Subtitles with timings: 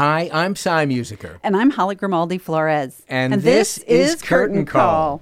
[0.00, 1.38] Hi, I'm Cy Musiker.
[1.42, 3.02] And I'm Holly Grimaldi Flores.
[3.06, 5.18] And, this, is Curtain Call.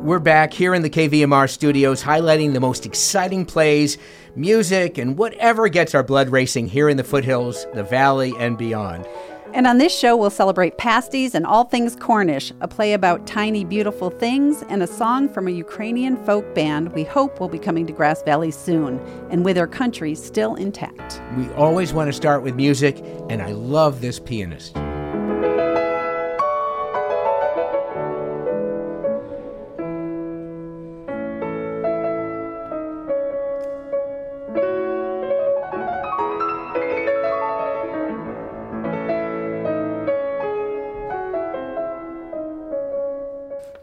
[0.00, 3.98] We're back here in the KVMR studios highlighting the most exciting plays,
[4.36, 9.04] music, and whatever gets our blood racing here in the foothills, the valley, and beyond.
[9.52, 13.64] And on this show, we'll celebrate pasties and all things Cornish, a play about tiny,
[13.64, 17.86] beautiful things, and a song from a Ukrainian folk band we hope will be coming
[17.86, 18.98] to Grass Valley soon,
[19.30, 21.20] and with our country still intact.
[21.36, 22.98] We always want to start with music,
[23.28, 24.76] and I love this pianist.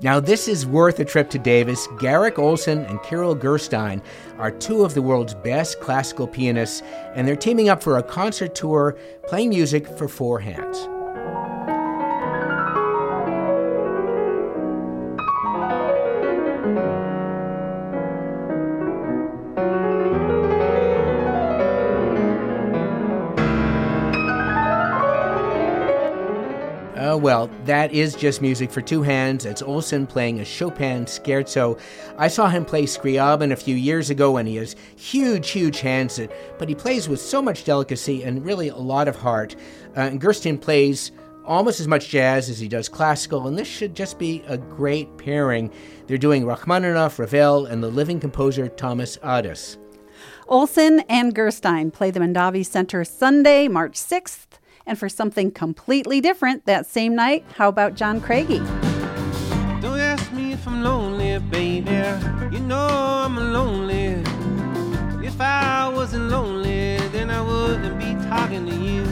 [0.08, 1.86] Now, this is worth a trip to Davis.
[2.00, 4.02] Garrick Ohlsson and Kirill Gerstein
[4.38, 6.82] are two of the world's best classical pianists,
[7.14, 8.98] and they're teaming up for a concert tour
[9.28, 10.88] playing music for four hands.
[27.28, 29.44] Well, that is just music for two hands.
[29.44, 31.78] It's Ohlsson playing a Chopin scherzo.
[32.18, 36.22] I saw him play Scriabin a few years ago, and he has huge, huge hands,
[36.58, 39.58] but he plays with so much delicacy and really a lot of heart.
[39.98, 41.12] Uh, and Gerstein plays
[41.44, 45.18] almost as much jazz as he does classical, and this should just be a great
[45.18, 45.70] pairing.
[46.08, 49.76] They're doing Rachmaninoff, Ravel, and the living composer Thomas Adès.
[50.48, 56.66] Ohlsson and Gerstein play the Mondavi Center Sunday, March 6th and for something completely different
[56.66, 58.58] that same night, how about John Craigie?
[59.82, 61.92] Don't ask me if I'm lonely, baby.
[62.52, 64.24] You know I'm lonely.
[65.24, 69.04] If I wasn't lonely, then I wouldn't be talking to you.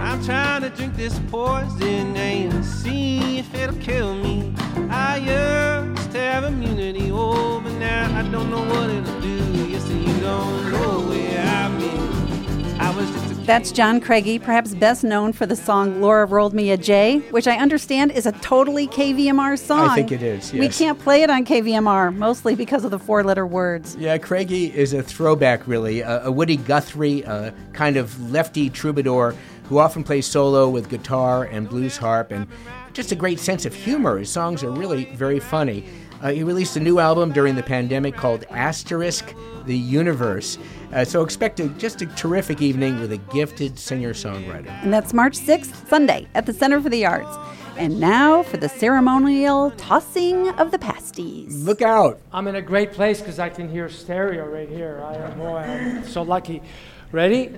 [0.00, 4.52] I'm trying to drink this poison and see if it'll kill me.
[4.90, 9.34] I used to have immunity, oh, but now I don't know what it'll do.
[9.94, 12.13] You don't know where been.
[13.46, 16.70] I was just that's John Craigie, perhaps best known for the song Laura Rolled Me
[16.70, 19.90] a J, which I understand is a totally KVMR song.
[19.90, 20.60] I think it is, yes.
[20.60, 23.96] We can't play it on KVMR, mostly because of the four letter words.
[23.96, 26.00] Yeah, Craigie is a throwback, really.
[26.00, 29.34] A, a Woody Guthrie, a kind of lefty troubadour
[29.64, 32.46] who often plays solo with guitar and blues harp and
[32.94, 34.18] just a great sense of humor.
[34.18, 35.86] His songs are really very funny.
[36.24, 39.34] Uh, he released a new album during the pandemic called Asterisk
[39.66, 40.56] the Universe.
[40.94, 44.70] Uh, so expect a, just a terrific evening with a gifted singer songwriter.
[44.82, 47.36] And that's March 6th, Sunday, at the Center for the Arts.
[47.76, 51.62] And now for the ceremonial tossing of the pasties.
[51.62, 52.18] Look out!
[52.32, 55.02] I'm in a great place because I can hear stereo right here.
[55.04, 56.62] I am, boy, I'm so lucky.
[57.12, 57.52] Ready?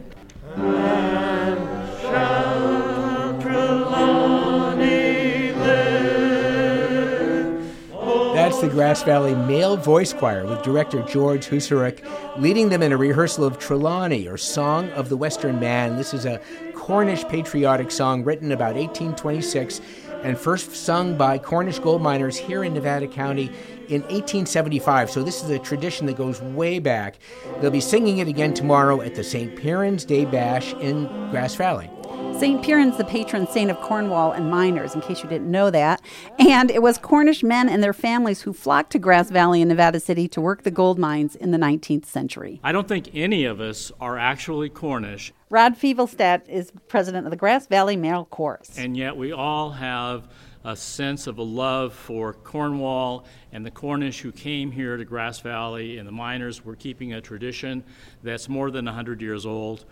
[8.61, 12.03] The Grass Valley Male Voice Choir with director George Husarek
[12.39, 15.97] leading them in a rehearsal of Trelawney, or Song of the Western Man.
[15.97, 16.41] This is a
[16.75, 19.83] Cornish patriotic song written about 1826
[20.23, 23.51] and first sung by Cornish gold miners here in Nevada County
[23.89, 25.11] in 1875.
[25.11, 27.19] So this is a tradition that goes way back.
[27.61, 29.55] They'll be singing it again tomorrow at the St.
[29.55, 31.91] Piran's Day Bash in Grass Valley.
[32.39, 32.63] St.
[32.63, 36.03] Piran's the patron saint of Cornwall and miners, in case you didn't know that.
[36.39, 40.01] And it was Cornish men and their families who flocked to Grass Valley in Nevada
[40.01, 42.61] City to work the gold mines in the 19th century.
[42.63, 45.33] I don't think any of us are actually Cornish.
[45.49, 48.77] Rod Fievelstadt is president of the Grass Valley Male Chorus.
[48.77, 50.29] And yet we all have
[50.63, 55.39] a sense of a love for Cornwall and the Cornish who came here to Grass
[55.41, 56.65] Valley and the miners.
[56.65, 57.85] We're keeping a tradition
[58.23, 59.85] that's more than 100 years old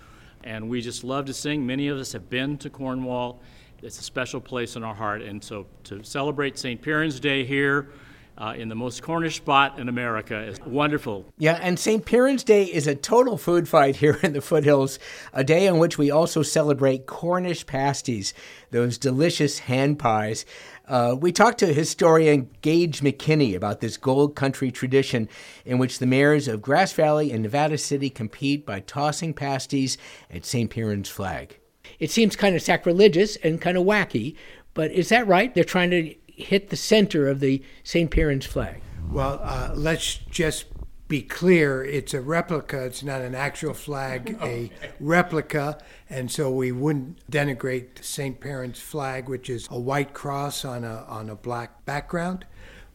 [0.44, 1.66] and we just love to sing.
[1.66, 3.40] Many of us have been to Cornwall.
[3.82, 6.80] It's a special place in our heart, and so to celebrate St.
[6.80, 7.90] Piran's Day here,
[8.36, 11.24] uh, in the most Cornish spot in America is wonderful.
[11.38, 12.04] Yeah, and St.
[12.04, 14.98] Piran's Day is a total food fight here in the foothills,
[15.32, 18.34] a day on which we also celebrate Cornish pasties,
[18.70, 20.44] those delicious hand pies.
[20.86, 25.28] Uh, we talked to historian Gage McKinney about this gold country tradition
[25.64, 29.96] in which the mayors of Grass Valley and Nevada City compete by tossing pasties
[30.30, 30.70] at St.
[30.70, 31.58] Piran's flag.
[31.98, 34.36] It seems kind of sacrilegious and kind of wacky,
[34.74, 35.54] but is that right?
[35.54, 38.10] They're trying to hit the center of the St.
[38.10, 38.82] Piran's flag.
[39.10, 40.66] Well, uh, let's just
[41.06, 44.70] be clear it's a replica, it's not an actual flag, a
[45.00, 45.78] replica,
[46.08, 48.40] and so we wouldn't denigrate St.
[48.40, 52.46] Piran's flag, which is a white cross on a, on a black background.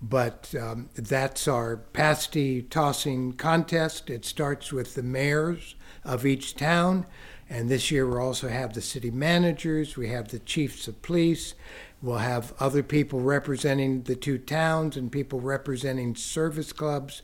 [0.01, 4.09] But um, that's our pasty tossing contest.
[4.09, 7.05] It starts with the mayors of each town.
[7.49, 11.55] And this year we'll also have the city managers, we have the chiefs of police,
[12.01, 17.23] we'll have other people representing the two towns and people representing service clubs.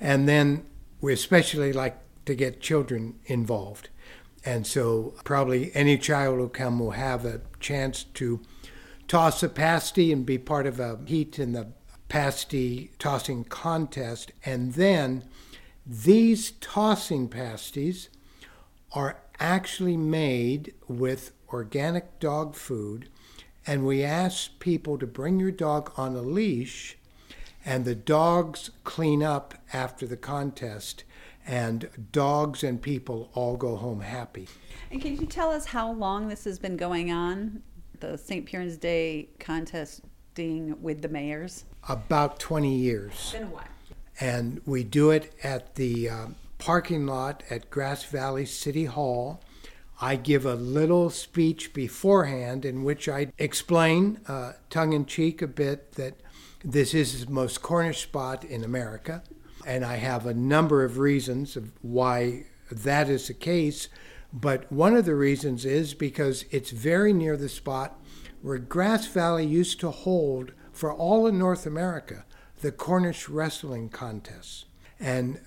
[0.00, 0.66] And then
[1.00, 3.88] we especially like to get children involved.
[4.44, 8.40] And so probably any child who come will have a chance to
[9.08, 11.68] toss a pasty and be part of a heat in the
[12.08, 14.32] pasty tossing contest.
[14.44, 15.24] And then
[15.86, 18.10] these tossing pasties
[18.92, 23.08] are actually made with organic dog food.
[23.66, 26.97] And we ask people to bring your dog on a leash,
[27.68, 31.04] and the dogs clean up after the contest,
[31.46, 34.48] and dogs and people all go home happy.
[34.90, 37.62] And can you tell us how long this has been going on?
[38.00, 38.46] The St.
[38.46, 41.66] Piran's Day contesting with the mayors?
[41.86, 43.32] About 20 years.
[43.32, 43.64] Been a while.
[44.18, 46.26] And we do it at the uh,
[46.56, 49.42] parking lot at Grass Valley City Hall.
[50.00, 55.46] I give a little speech beforehand in which I explain, uh, tongue in cheek, a
[55.46, 56.14] bit that
[56.64, 59.22] this is the most Cornish spot in America.
[59.66, 63.88] And I have a number of reasons of why that is the case.
[64.32, 67.98] But one of the reasons is because it's very near the spot
[68.42, 72.24] where Grass Valley used to hold, for all of North America,
[72.60, 74.64] the Cornish wrestling contests.
[75.00, 75.40] And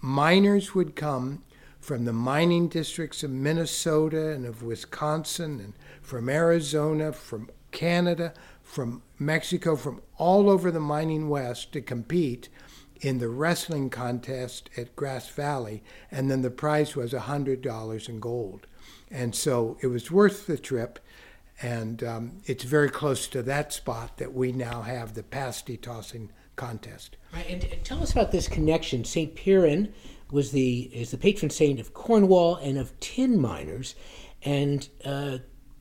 [0.00, 1.44] miners would come
[1.80, 9.02] from the mining districts of Minnesota and of Wisconsin and from Arizona, from Canada, from
[9.18, 12.48] Mexico, from all over the mining west to compete
[13.00, 18.66] in the wrestling contest at Grass Valley, and then the prize was $100 in gold.
[19.10, 21.00] And so it was worth the trip,
[21.60, 26.30] and um, it's very close to that spot that we now have the pasty tossing
[26.56, 27.16] contest.
[27.32, 29.04] Right, and, and tell us about this connection.
[29.04, 29.34] St.
[29.34, 29.92] Piran
[30.30, 33.94] was the is the patron saint of Cornwall and of tin miners,
[34.42, 35.38] and uh,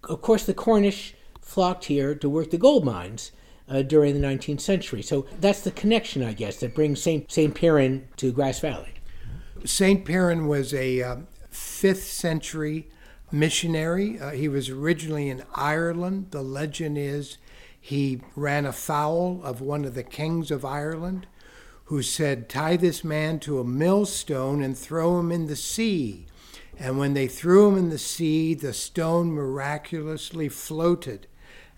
[0.10, 1.14] of course the Cornish
[1.52, 3.34] flocked here to work the gold mines
[3.68, 5.02] uh, during the 19th century.
[5.02, 7.32] So that's the connection, I guess, that brings St.
[7.32, 7.54] St.
[7.54, 8.94] Piran to Grass Valley.
[9.66, 10.06] St.
[10.06, 11.16] Piran was a uh,
[11.50, 12.90] fifth century
[13.32, 14.20] missionary.
[14.20, 16.28] Uh, he was originally in Ireland.
[16.32, 17.38] The legend is
[17.80, 21.28] he ran afoul of one of the kings of Ireland
[21.86, 26.28] who said, Tie this man to a millstone and throw him in the sea.
[26.80, 31.28] And when they threw him in the sea, the stone miraculously floated.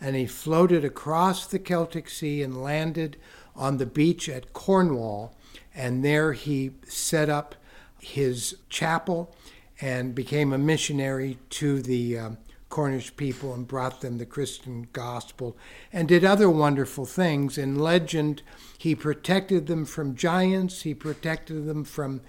[0.03, 3.15] And he floated across the Celtic Sea and landed
[3.55, 5.33] on the beach at Cornwall.
[5.73, 7.55] And there he set up
[7.99, 9.33] his chapel
[9.79, 15.55] and became a missionary to the um, Cornish people and brought them the Christian gospel
[15.93, 17.57] and did other wonderful things.
[17.57, 18.41] In legend,
[18.77, 22.21] he protected them from giants, he protected them from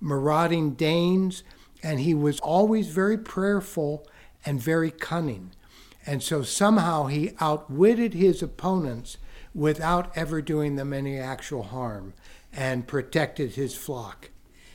[0.00, 1.42] marauding Danes,
[1.82, 4.06] and he was always very prayerful
[4.46, 5.50] and very cunning.
[6.08, 9.18] And so somehow he outwitted his opponents
[9.54, 12.14] without ever doing them any actual harm
[12.52, 14.30] and protected his flock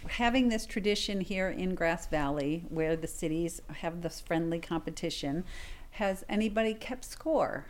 [0.08, 5.44] having this tradition here in Grass Valley, where the cities have this friendly competition,
[5.92, 7.66] has anybody kept score?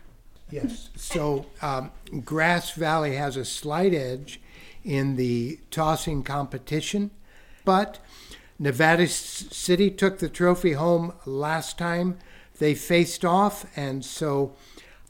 [0.50, 0.90] Yes.
[0.96, 1.90] So um,
[2.24, 4.40] Grass Valley has a slight edge
[4.84, 7.10] in the tossing competition,
[7.64, 7.98] but
[8.58, 12.18] Nevada City took the trophy home last time
[12.64, 14.56] they faced off, and so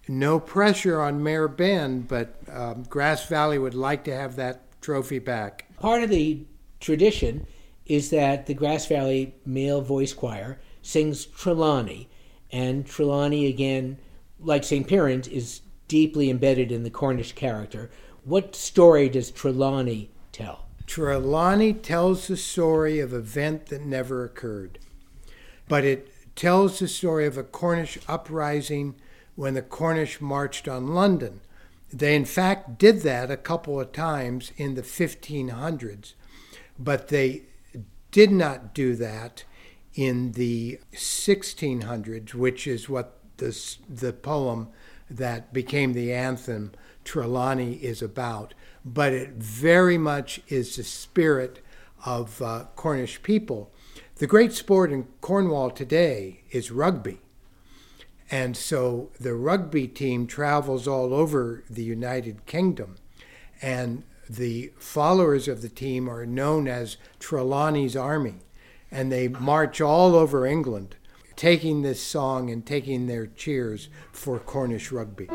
[0.09, 5.21] no pressure on Mayor Ben, but um, Grass Valley would like to have that trophy
[5.21, 5.67] back.
[5.79, 6.45] Part of the
[6.81, 7.47] tradition
[7.87, 12.09] is that the Grass Valley Male Voice Choir sings Trelawney,
[12.51, 13.99] and Trelawney, again,
[14.41, 14.89] like St.
[14.89, 17.89] Piran's, is deeply embedded in the Cornish character.
[18.25, 20.67] What story does Trelawney tell?
[20.89, 24.81] Trelawney tells the story of an event that never occurred,
[25.69, 28.95] but it tells the story of a Cornish uprising
[29.35, 31.41] when the Cornish marched on London.
[31.93, 36.15] They, in fact, did that a couple of times in the 1500s
[36.79, 37.43] but they
[38.11, 39.45] did not do that
[39.95, 44.69] in the 1600s, which is what this, the poem
[45.11, 46.73] that became the anthem
[47.05, 48.55] Trelawney is about.
[48.85, 51.61] But it very much is the spirit
[52.05, 53.73] of uh, Cornish people.
[54.19, 57.19] The great sport in Cornwall today is rugby.
[58.31, 62.95] And so the rugby team travels all over the United Kingdom.
[63.61, 68.37] And the followers of the team are known as Trelawney's Army,
[68.89, 70.95] and they march all over England,
[71.35, 75.27] taking this song and taking their cheers for Cornish rugby.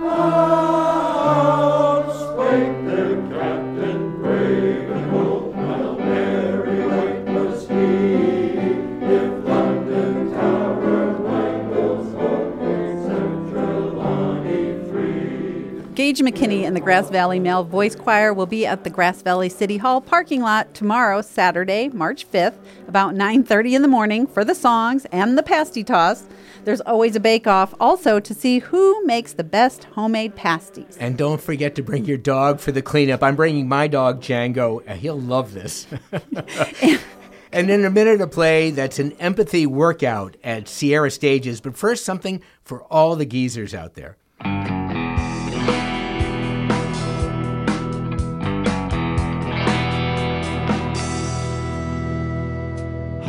[16.10, 19.48] Gage McKinney and the Grass Valley Male Voice Choir will be at the Grass Valley
[19.48, 22.56] City Hall parking lot tomorrow, Saturday, March 5th,
[22.88, 26.24] about 9:30 in the morning for the songs and the pasty toss.
[26.66, 30.98] There's always a bake-off also to see who makes the best homemade pasties.
[31.00, 33.22] And don't forget to bring your dog for the cleanup.
[33.22, 34.82] I'm bringing my dog, Django.
[34.88, 35.86] and He'll love this.
[37.52, 41.62] and in a minute of play, that's an empathy workout at Sierra Stages.
[41.62, 44.18] But first, something for all the geezers out there.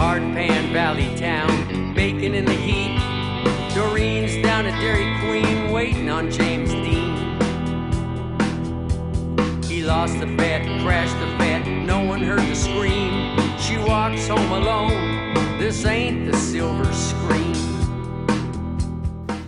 [0.01, 2.99] Hard Pan Valley Town, bacon in the heat.
[3.75, 7.15] Doreen's down at Dairy Queen waiting on James Dean.
[9.65, 13.37] He lost the bet, crashed the bet, no one heard the scream.
[13.59, 17.50] She walks home alone, this ain't the silver screen.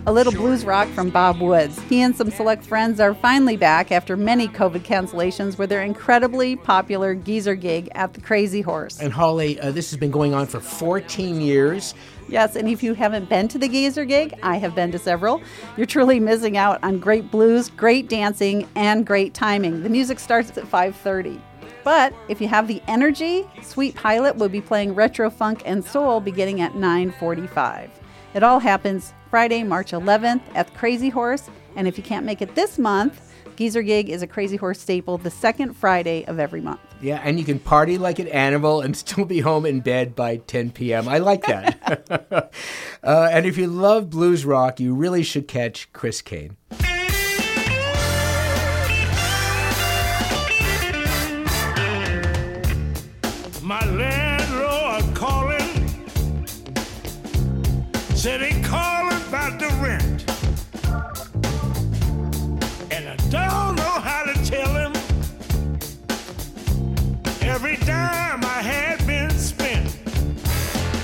[0.05, 1.79] A little blues rock from Bob Woods.
[1.83, 6.57] He and some select friends are finally back after many COVID cancellations with their incredibly
[6.57, 8.99] popular geezer gig at the Crazy Horse.
[8.99, 11.95] And Holly, uh, this has been going on for 14 years.
[12.27, 15.41] Yes, and if you haven't been to the Geezer gig, I have been to several.
[15.77, 19.83] You're truly missing out on great blues, great dancing, and great timing.
[19.83, 21.39] The music starts at 5:30.
[21.85, 26.19] But if you have the energy, Sweet Pilot will be playing retro funk and soul
[26.19, 27.89] beginning at 9:45.
[28.33, 32.43] It all happens Friday, March 11th at the Crazy Horse, and if you can't make
[32.43, 36.61] it this month, Geezer Gig is a Crazy Horse staple the second Friday of every
[36.61, 36.79] month.
[37.01, 40.37] Yeah, and you can party like an animal and still be home in bed by
[40.37, 41.09] 10 p.m.
[41.09, 42.51] I like that.
[43.03, 46.55] uh, and if you love blues rock, you really should catch Chris Kane.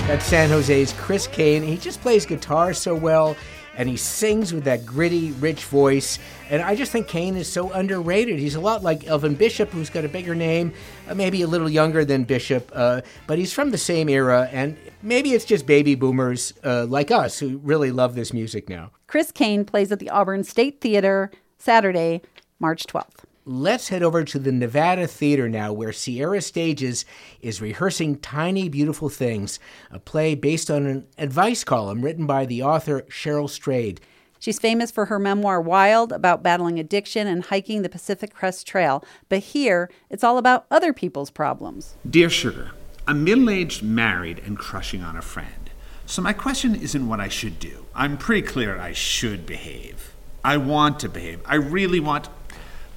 [0.10, 1.62] That's San Jose's Chris Kane.
[1.62, 3.36] He just plays guitar so well
[3.80, 6.20] and he sings with that gritty, rich voice.
[6.50, 8.38] And I just think Kane is so underrated.
[8.38, 10.74] He's a lot like Elvin Bishop, who's got a bigger name,
[11.08, 14.50] uh, maybe a little younger than Bishop, uh, but he's from the same era.
[14.52, 18.92] And maybe it's just baby boomers uh, like us who really love this music now.
[19.08, 22.22] Chris Kane plays at the Auburn State Theater Saturday,
[22.60, 23.29] March 12th.
[23.52, 27.04] Let's head over to the Nevada Theater now, where Sierra Stages
[27.42, 29.58] is rehearsing Tiny Beautiful Things,
[29.90, 34.02] a play based on an advice column written by the author Cheryl Strayed.
[34.38, 39.04] She's famous for her memoir Wild about battling addiction and hiking the Pacific Crest Trail,
[39.30, 41.96] but here it's all about other people's problems.
[42.08, 42.74] Dear Sugar,
[43.08, 45.72] I'm middle aged, married, and crushing on a friend.
[46.06, 47.88] So my question isn't what I should do.
[47.96, 50.14] I'm pretty clear I should behave.
[50.44, 51.42] I want to behave.
[51.48, 52.30] I really want.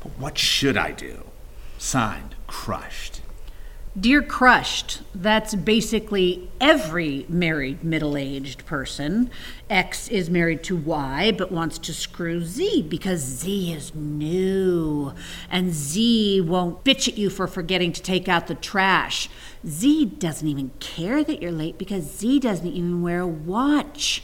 [0.02, 1.24] But what should I do?
[1.78, 3.20] Signed, Crushed.
[3.98, 9.30] Dear Crushed, that's basically every married middle aged person.
[9.68, 15.12] X is married to Y but wants to screw Z because Z is new.
[15.50, 19.28] And Z won't bitch at you for forgetting to take out the trash.
[19.66, 24.22] Z doesn't even care that you're late because Z doesn't even wear a watch.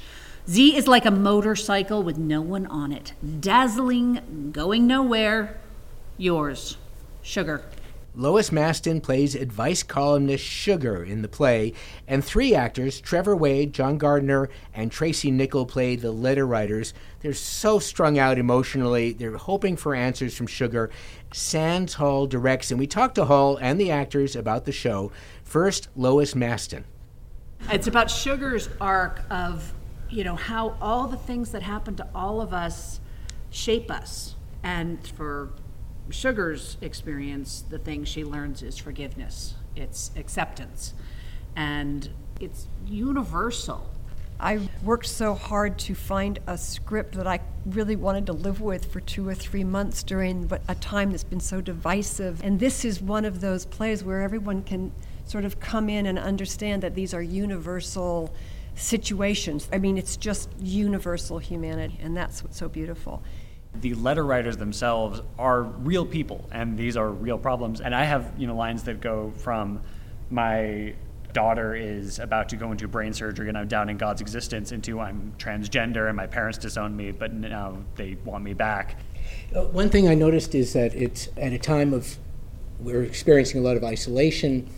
[0.49, 5.61] Z is like a motorcycle with no one on it, dazzling, going nowhere.
[6.19, 6.77] Yours,
[7.23, 7.63] Sugar.
[8.17, 11.73] Lois Maston plays advice columnist Sugar in the play,
[12.09, 16.93] and three actors, Trevor Wade, John Gardner, and Tracy Nickel, play the letter writers.
[17.21, 19.13] They're so strung out emotionally.
[19.13, 20.91] They're hoping for answers from Sugar.
[21.33, 25.13] Sands Hall directs, and we talked to Hall and the actors about the show.
[25.45, 26.85] First, Lois Maston.
[27.71, 29.73] It's about Sugar's arc of,
[30.11, 32.99] you know, how all the things that happen to all of us
[33.51, 34.35] shape us.
[34.65, 35.51] And for
[36.11, 40.95] Sugar's experience, the thing she learns is forgiveness, it's acceptance,
[41.55, 42.09] and
[42.41, 43.91] it's universal.
[44.41, 48.91] I worked so hard to find a script that I really wanted to live with
[48.93, 52.41] for two or three months during a time that's been so divisive.
[52.45, 54.93] And this is one of those plays where everyone can
[55.27, 58.33] sort of come in and understand that these are universal
[58.77, 59.69] situations.
[59.73, 63.23] I mean, it's just universal humanity, and that's what's so beautiful
[63.77, 68.33] the letter writers themselves are real people and these are real problems and i have
[68.39, 69.81] you know lines that go from
[70.31, 70.95] my
[71.33, 75.33] daughter is about to go into brain surgery and i'm doubting god's existence into i'm
[75.39, 78.97] transgender and my parents disowned me but now they want me back
[79.55, 82.17] Uh, one thing I noticed is that it's at a time of
[82.81, 84.69] we're experiencing a lot of isolation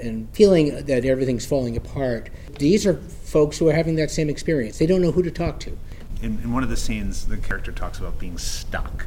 [0.00, 2.30] and feeling that everything's falling apart.
[2.58, 4.78] These are folks who are having that same experience.
[4.78, 5.76] They don't know who to talk to.
[6.22, 9.06] In, in one of the scenes, the character talks about being stuck.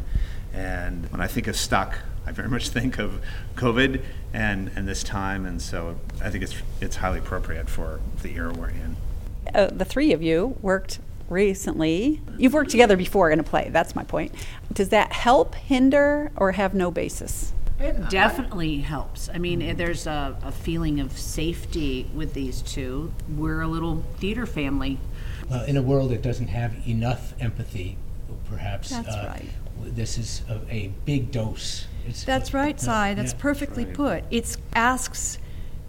[0.53, 3.21] And when I think of stuck, I very much think of
[3.55, 4.03] COVID
[4.33, 5.45] and, and this time.
[5.45, 8.95] And so I think it's, it's highly appropriate for the era we're in.
[9.53, 10.99] Uh, the three of you worked
[11.29, 12.21] recently.
[12.37, 14.33] You've worked together before in a play, that's my point.
[14.71, 17.53] Does that help, hinder, or have no basis?
[17.79, 19.27] It definitely helps.
[19.33, 23.11] I mean, eh, there's a, a feeling of safety with these two.
[23.35, 24.99] We're a little theater family.
[25.51, 27.97] Well, in a world that doesn't have enough empathy,
[28.45, 29.49] perhaps That's uh, right.
[29.75, 31.87] w- this is a, a big dose.
[32.07, 33.13] It's, That's right, Cy.
[33.13, 33.39] That's yeah.
[33.39, 34.23] perfectly put.
[34.31, 35.37] It asks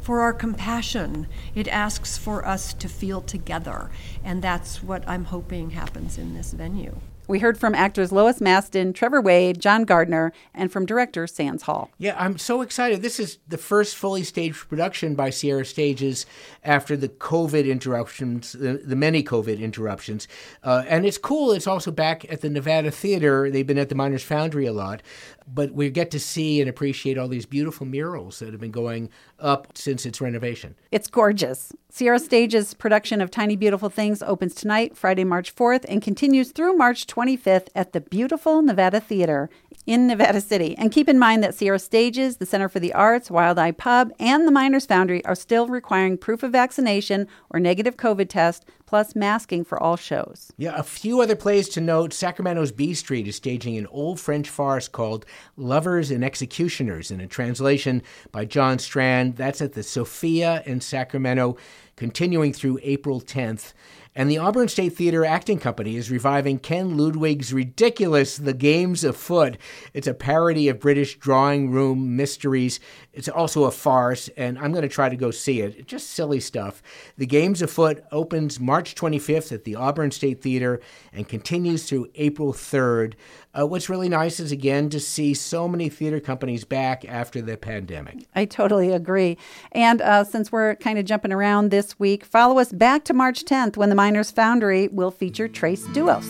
[0.01, 1.29] for our compassion.
[1.55, 3.91] It asks for us to feel together.
[4.25, 6.99] And that's what I'm hoping happens in this venue.
[7.29, 11.91] We heard from actors Lois Maston, Trevor Wade, John Gardner, and from director Sands Hall.
[11.99, 13.01] Yeah, I'm so excited.
[13.01, 16.27] This is the first fully staged production by Sierra Stages
[16.65, 20.27] after the COVID interruptions, the, the many COVID interruptions.
[20.65, 21.53] Uh, and it's cool.
[21.53, 23.51] It's also back at the Nevada Theater.
[23.51, 25.01] They've been at the Miners Foundry a lot.
[25.47, 29.11] But we get to see and appreciate all these beautiful murals that have been going
[29.39, 30.75] up since its renovation.
[30.91, 31.73] It's gorgeous.
[31.91, 36.75] Sierra Stage's production of Tiny Beautiful Things opens tonight, Friday, March 4th, and continues through
[36.75, 39.51] March 25th at the beautiful Nevada Theater
[39.87, 40.77] in Nevada City.
[40.79, 44.13] And keep in mind that Sierra Stages, the Center for the Arts, Wild Eye Pub,
[44.19, 49.17] and the Miners Foundry are still requiring proof of vaccination or negative COVID test, plus
[49.17, 50.53] masking for all shows.
[50.59, 52.13] Yeah, a few other plays to note.
[52.13, 55.25] Sacramento's B Street is staging an old French farce called
[55.57, 59.37] Lovers and Executioners in a translation by John Strand.
[59.37, 61.57] That's at the Sofia in Sacramento,
[62.03, 63.75] continuing through April 10th.
[64.17, 69.57] And the Auburn State Theater Acting Company is reviving Ken Ludwig's ridiculous The Games Afoot.
[69.95, 72.81] It's a parody of British drawing room mysteries.
[73.13, 75.87] It's also a farce, and I'm going to try to go see it.
[75.87, 76.83] Just silly stuff.
[77.17, 80.81] The Games Afoot opens March 25th at the Auburn State Theater
[81.13, 83.15] and continues through April 3rd.
[83.55, 87.55] Uh, what's really nice is, again, to see so many theater companies back after the
[87.57, 88.27] pandemic.
[88.35, 89.37] I totally agree.
[89.73, 93.45] And uh, since we're kind of jumping around this week, follow us back to March
[93.45, 96.27] 10th when the Miners Foundry will feature Trace Duos.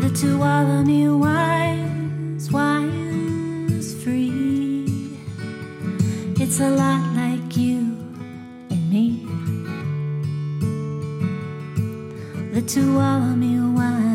[0.00, 5.16] The Tuolumne wines, wines free.
[6.42, 7.78] It's a lot like you
[8.70, 9.24] and me.
[12.52, 14.13] The Tuolumne wines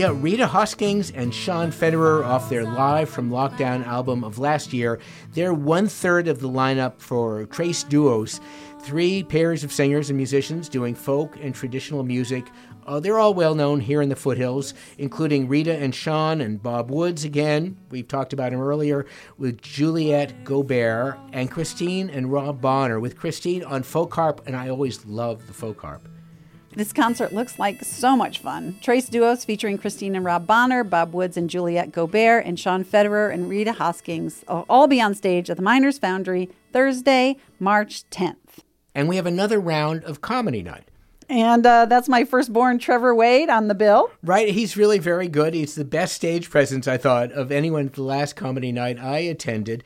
[0.00, 4.98] Yeah, Rita Hoskins and Sean Federer off their Live from Lockdown album of last year.
[5.34, 8.40] They're one third of the lineup for Trace Duos,
[8.80, 12.46] three pairs of singers and musicians doing folk and traditional music.
[12.86, 16.90] Uh, they're all well known here in the foothills, including Rita and Sean and Bob
[16.90, 17.76] Woods again.
[17.90, 19.04] We've talked about him earlier
[19.36, 24.70] with Juliette Gobert and Christine and Rob Bonner with Christine on folk harp, and I
[24.70, 26.09] always love the folk harp.
[26.72, 28.78] This concert looks like so much fun.
[28.80, 33.32] Trace Duos featuring Christine and Rob Bonner, Bob Woods and Juliette Gobert, and Sean Federer
[33.32, 38.60] and Rita Hoskins will all be on stage at the Miners Foundry Thursday, March 10th.
[38.94, 40.84] And we have another round of comedy night.
[41.28, 44.10] And uh, that's my firstborn, Trevor Wade, on the bill.
[44.22, 45.54] Right, he's really very good.
[45.54, 49.18] He's the best stage presence I thought of anyone at the last comedy night I
[49.18, 49.82] attended.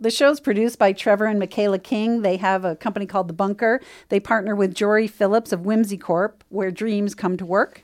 [0.00, 2.22] The show's produced by Trevor and Michaela King.
[2.22, 3.80] They have a company called The Bunker.
[4.08, 7.82] They partner with Jory Phillips of Whimsy Corp, where dreams come to work.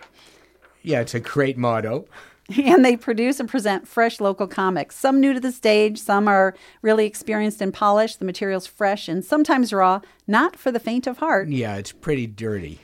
[0.82, 2.06] Yeah, it's a great motto.
[2.58, 4.96] And they produce and present fresh local comics.
[4.96, 8.18] Some new to the stage, some are really experienced and polished.
[8.18, 11.48] The material's fresh and sometimes raw, not for the faint of heart.
[11.48, 12.80] Yeah, it's pretty dirty.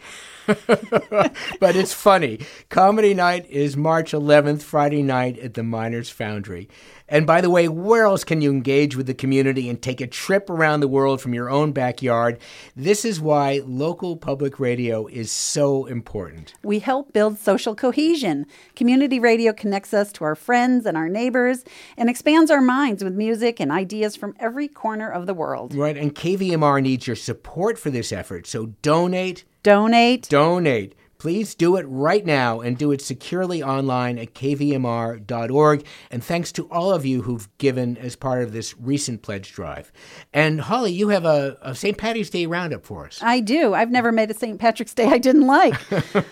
[1.61, 2.41] but it's funny.
[2.71, 6.69] Comedy night is March 11th, Friday night at the Miners Foundry.
[7.09, 10.07] And by the way, where else can you engage with the community and take a
[10.07, 12.39] trip around the world from your own backyard?
[12.77, 16.53] This is why local public radio is so important.
[16.63, 18.47] We help build social cohesion.
[18.77, 21.65] Community radio connects us to our friends and our neighbors
[21.97, 25.75] and expands our minds with music and ideas from every corner of the world.
[25.75, 28.47] Right, and KVMR needs your support for this effort.
[28.47, 30.95] So donate, donate, donate.
[31.19, 35.85] Please do it right now and do it securely online at kvmr.org.
[36.13, 39.91] And thanks to all of you who've given as part of this recent pledge drive.
[40.33, 41.99] And Holly, you have a, a St.
[41.99, 43.19] Patty's Day roundup for us.
[43.21, 43.75] I do.
[43.75, 44.61] I've never made a St.
[44.61, 45.75] Patrick's Day I didn't like.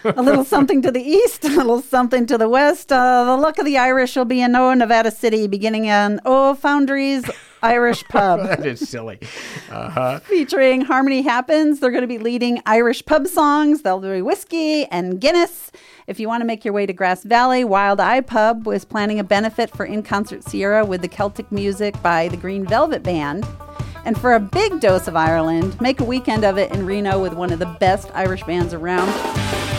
[0.04, 2.92] a little something to the east, a little something to the west.
[2.92, 6.54] Uh, the luck of the Irish will be in O Nevada City beginning on O
[6.54, 7.28] Foundries
[7.62, 8.40] Irish pub.
[8.42, 9.18] that is silly.
[9.70, 10.20] Uh-huh.
[10.20, 11.80] Featuring Harmony Happens.
[11.80, 13.82] They're going to be leading Irish pub songs.
[13.82, 15.70] They'll do whiskey and Guinness.
[16.06, 19.18] If you want to make your way to Grass Valley, Wild Eye Pub was planning
[19.18, 23.46] a benefit for In Concert Sierra with the Celtic music by the Green Velvet Band.
[24.04, 27.34] And for a big dose of Ireland, make a weekend of it in Reno with
[27.34, 29.75] one of the best Irish bands around.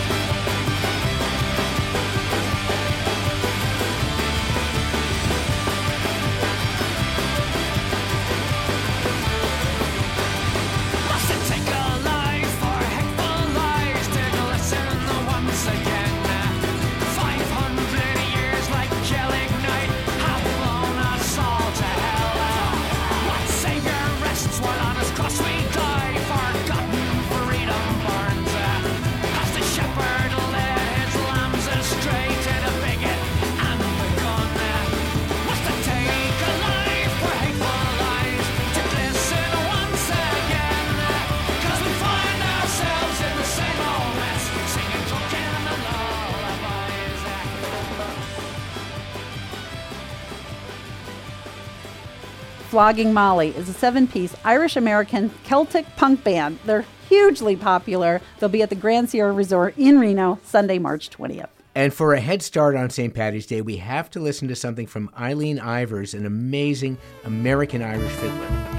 [52.77, 56.59] Flogging Molly is a seven piece Irish American Celtic punk band.
[56.63, 58.21] They're hugely popular.
[58.37, 61.49] They'll be at the Grand Sierra Resort in Reno Sunday, March 20th.
[61.73, 63.15] And for a head start on St.
[63.15, 68.11] Patty's Day, we have to listen to something from Eileen Ivers, an amazing American Irish
[68.11, 68.76] fiddler.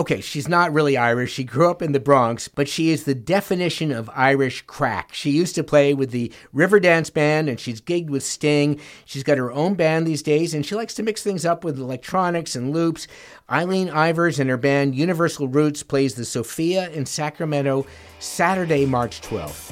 [0.00, 1.34] Okay, she's not really Irish.
[1.34, 5.12] She grew up in the Bronx, but she is the definition of Irish crack.
[5.12, 8.80] She used to play with the Riverdance Band and she's gigged with Sting.
[9.04, 11.78] She's got her own band these days and she likes to mix things up with
[11.78, 13.08] electronics and loops.
[13.50, 17.84] Eileen Ivers and her band Universal Roots plays the Sofia in Sacramento
[18.20, 19.70] Saturday, March 12th.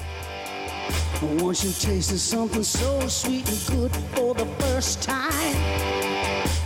[1.40, 6.57] Once you tasted something so sweet and good for the first time.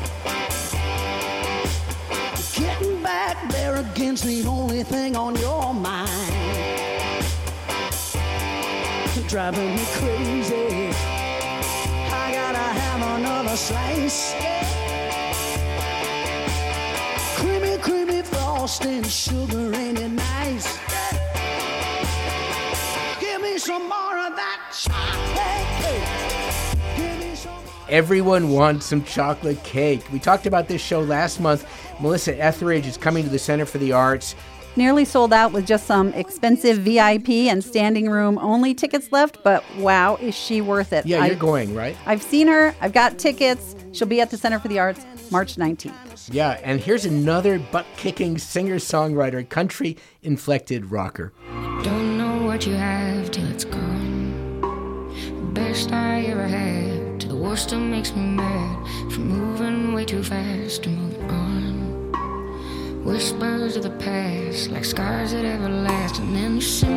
[3.50, 6.32] There against the only thing on your mind.
[9.28, 10.90] Driving me crazy.
[12.12, 14.34] I gotta have another slice.
[17.36, 20.81] Creamy, creamy frosting, sugar ain't it nice?
[27.92, 30.00] Everyone wants some chocolate cake.
[30.10, 31.68] We talked about this show last month.
[32.00, 34.34] Melissa Etheridge is coming to the Center for the Arts.
[34.76, 39.62] Nearly sold out with just some expensive VIP and standing room only tickets left, but
[39.76, 41.04] wow, is she worth it?
[41.04, 41.94] Yeah, you're I- going, right?
[42.06, 43.76] I've seen her, I've got tickets.
[43.92, 46.30] She'll be at the Center for the Arts March 19th.
[46.32, 51.34] Yeah, and here's another butt kicking singer songwriter, country inflected rocker.
[51.82, 55.52] Don't know what you have till it's gone.
[55.52, 57.01] Best I ever had
[57.42, 58.86] the worst makes me mad.
[59.10, 63.04] From moving way too fast to moving on.
[63.04, 66.20] Whispers of the past, like scars that ever last.
[66.20, 66.91] And then you send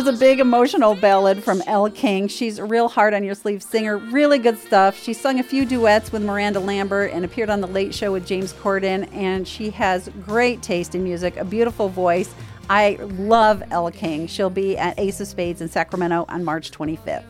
[0.00, 2.26] There's a big emotional ballad from Elle King.
[2.26, 4.98] She's a real hard on your sleeve singer, really good stuff.
[4.98, 8.26] She sung a few duets with Miranda Lambert and appeared on The Late Show with
[8.26, 12.34] James Corden, and she has great taste in music, a beautiful voice.
[12.70, 14.26] I love Elle King.
[14.26, 17.24] She'll be at Ace of Spades in Sacramento on March 25th.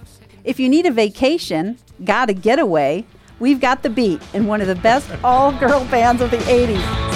[0.45, 3.05] If you need a vacation, got a getaway,
[3.41, 7.10] we've got The Beat in one of the best all girl bands of the 80s.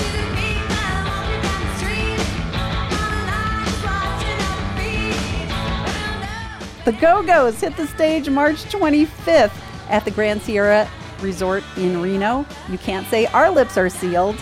[6.84, 9.54] The Go Go's hit the stage March 25th
[9.88, 10.88] at the Grand Sierra
[11.22, 12.44] Resort in Reno.
[12.68, 14.36] You can't say our lips are sealed.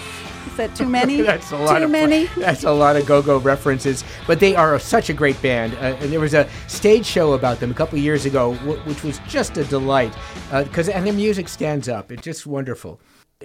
[0.48, 1.20] Is that too many?
[1.22, 2.26] that's a lot too of many.
[2.36, 5.74] That's a lot of go-go references, but they are such a great band.
[5.74, 9.04] Uh, and there was a stage show about them a couple years ago, w- which
[9.04, 10.12] was just a delight.
[10.50, 13.00] Because and their music stands up; it's just wonderful.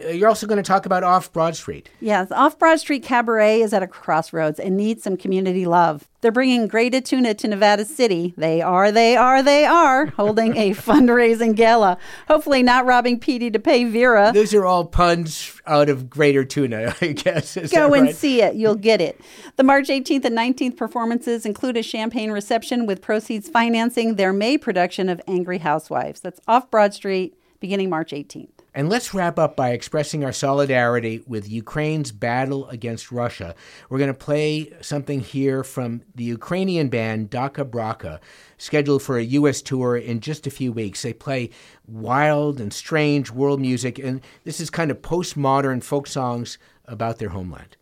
[0.06, 1.90] Uh, You're also going to talk about Off Broad Street.
[2.00, 6.08] Yes, Off Broad Street Cabaret is at a crossroads and needs some community love.
[6.22, 8.34] They're bringing Great Tuna to Nevada City.
[8.38, 11.98] They are, they are, they are holding a fundraising gala.
[12.28, 14.32] Hopefully, not robbing Petey to pay Vera.
[14.34, 17.56] Those are all puns out of Greater Tuna, I guess.
[17.56, 18.56] Is Go that and see it.
[18.56, 19.22] You'll get it.
[19.58, 24.58] The March 18th and 19th performances include a champagne reception with proceeds financing their May
[24.58, 26.22] production of Angry Housewives.
[26.22, 28.57] That's off Broad Street beginning March 18th.
[28.78, 33.56] And let's wrap up by expressing our solidarity with Ukraine's battle against Russia.
[33.90, 38.20] We're going to play something here from the Ukrainian band DakhaBrakha,
[38.60, 39.64] scheduled for a U.S.
[39.64, 41.02] tour in just a few weeks.
[41.02, 41.50] They play
[41.88, 47.30] wild and strange world music, and this is kind of postmodern folk songs about their
[47.30, 47.77] homeland.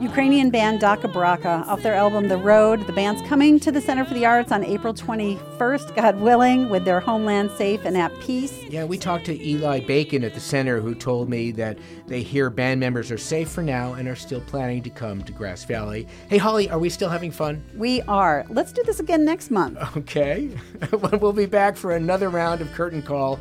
[0.00, 2.86] Ukrainian band DakhaBrakha off their album The Road.
[2.86, 6.86] The band's coming to the Center for the Arts on April 21st, God willing, with
[6.86, 8.64] their homeland safe and at peace.
[8.70, 12.48] Yeah, we talked to Eli Bacon at the center, who told me that they hear
[12.48, 16.08] band members are safe for now and are still planning to come to Grass Valley.
[16.30, 17.62] Hey, Holly, are we still having fun?
[17.76, 18.46] We are.
[18.48, 19.78] Let's do this again next month.
[19.98, 20.48] Okay.
[20.92, 23.38] we'll be back for another round of Curtain Call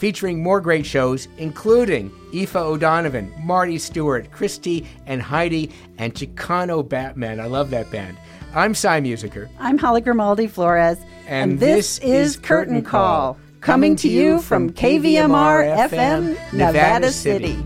[0.00, 7.38] featuring more great shows, including Aoife O'Donovan, Marty Stuart, Christy and Heidi, and Chicano Batman.
[7.38, 8.16] I love that band.
[8.54, 9.50] I'm Cy Musiker.
[9.58, 10.96] I'm Holly Grimaldi Flores.
[11.26, 17.62] And this is Curtain Call, coming to you from KVMR FM, Nevada City.